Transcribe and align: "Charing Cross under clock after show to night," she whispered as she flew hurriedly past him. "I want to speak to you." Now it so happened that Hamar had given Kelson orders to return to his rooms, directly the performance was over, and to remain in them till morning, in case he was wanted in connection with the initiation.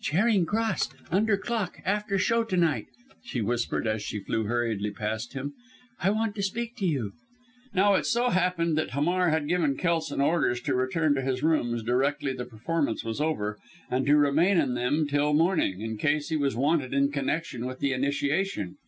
"Charing 0.00 0.46
Cross 0.46 0.88
under 1.10 1.36
clock 1.36 1.76
after 1.84 2.16
show 2.16 2.42
to 2.42 2.56
night," 2.56 2.86
she 3.22 3.42
whispered 3.42 3.86
as 3.86 4.00
she 4.02 4.18
flew 4.18 4.44
hurriedly 4.44 4.90
past 4.90 5.34
him. 5.34 5.52
"I 6.00 6.08
want 6.08 6.34
to 6.36 6.42
speak 6.42 6.74
to 6.76 6.86
you." 6.86 7.12
Now 7.74 7.92
it 7.92 8.06
so 8.06 8.30
happened 8.30 8.78
that 8.78 8.92
Hamar 8.92 9.28
had 9.28 9.46
given 9.46 9.76
Kelson 9.76 10.22
orders 10.22 10.62
to 10.62 10.74
return 10.74 11.14
to 11.16 11.20
his 11.20 11.42
rooms, 11.42 11.82
directly 11.82 12.32
the 12.32 12.46
performance 12.46 13.04
was 13.04 13.20
over, 13.20 13.58
and 13.90 14.06
to 14.06 14.16
remain 14.16 14.56
in 14.56 14.72
them 14.72 15.06
till 15.06 15.34
morning, 15.34 15.82
in 15.82 15.98
case 15.98 16.30
he 16.30 16.36
was 16.38 16.56
wanted 16.56 16.94
in 16.94 17.12
connection 17.12 17.66
with 17.66 17.80
the 17.80 17.92
initiation. 17.92 18.78